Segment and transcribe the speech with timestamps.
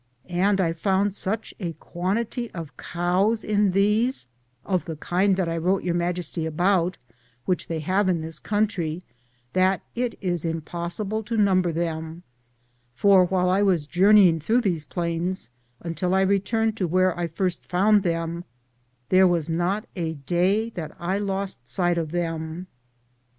[0.25, 4.25] And I found such a quantity of cows in these,
[4.65, 6.97] of the kind that I wrote Your Majesty about,
[7.45, 9.03] which they have in this country,
[9.53, 12.23] that it is impossible to number them,
[12.95, 15.51] for while I was journeying through these plains,
[15.81, 18.43] until I re turned to where I first found them,
[19.09, 22.65] there was not a day that I lost sight of them.